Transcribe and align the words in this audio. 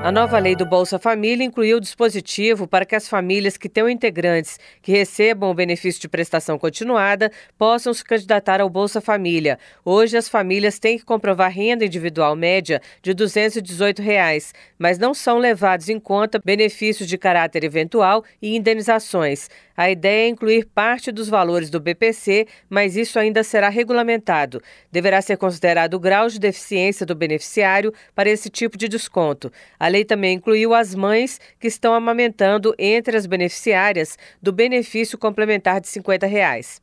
A 0.00 0.12
nova 0.12 0.38
lei 0.38 0.54
do 0.54 0.64
Bolsa 0.64 0.96
Família 0.96 1.44
incluiu 1.44 1.78
o 1.78 1.80
dispositivo 1.80 2.68
para 2.68 2.86
que 2.86 2.94
as 2.94 3.08
famílias 3.08 3.56
que 3.56 3.68
tenham 3.68 3.90
integrantes 3.90 4.58
que 4.80 4.92
recebam 4.92 5.50
o 5.50 5.54
benefício 5.54 6.00
de 6.00 6.08
prestação 6.08 6.56
continuada 6.56 7.32
possam 7.58 7.92
se 7.92 8.04
candidatar 8.04 8.60
ao 8.60 8.70
Bolsa 8.70 9.00
Família. 9.00 9.58
Hoje, 9.84 10.16
as 10.16 10.28
famílias 10.28 10.78
têm 10.78 10.98
que 10.98 11.04
comprovar 11.04 11.50
renda 11.50 11.84
individual 11.84 12.36
média 12.36 12.80
de 13.02 13.12
218 13.12 14.00
reais, 14.00 14.54
mas 14.78 14.98
não 14.98 15.12
são 15.12 15.36
levados 15.36 15.88
em 15.88 15.98
conta 15.98 16.40
benefícios 16.42 17.08
de 17.08 17.18
caráter 17.18 17.64
eventual 17.64 18.24
e 18.40 18.56
indenizações. 18.56 19.50
A 19.76 19.90
ideia 19.90 20.26
é 20.26 20.28
incluir 20.28 20.66
parte 20.66 21.12
dos 21.12 21.28
valores 21.28 21.70
do 21.70 21.78
BPC, 21.78 22.46
mas 22.68 22.96
isso 22.96 23.16
ainda 23.16 23.44
será 23.44 23.68
regulamentado. 23.68 24.60
Deverá 24.90 25.22
ser 25.22 25.36
considerado 25.36 25.94
o 25.94 26.00
grau 26.00 26.28
de 26.28 26.40
deficiência 26.40 27.06
do 27.06 27.14
beneficiário 27.14 27.92
para 28.12 28.28
esse 28.28 28.50
tipo 28.50 28.76
de 28.76 28.88
desconto. 28.88 29.52
A 29.78 29.87
lei 29.88 30.04
também 30.04 30.36
incluiu 30.36 30.74
as 30.74 30.94
mães 30.94 31.40
que 31.58 31.66
estão 31.66 31.94
amamentando 31.94 32.74
entre 32.78 33.16
as 33.16 33.26
beneficiárias 33.26 34.16
do 34.40 34.52
benefício 34.52 35.18
complementar 35.18 35.80
de 35.80 35.88
50 35.88 36.26
reais. 36.26 36.80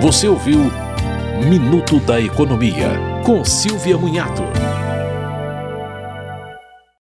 Você 0.00 0.26
ouviu 0.28 0.58
Minuto 1.48 1.98
da 2.00 2.20
Economia, 2.20 2.90
com 3.24 3.44
Silvia 3.44 3.96
Munhato. 3.96 4.42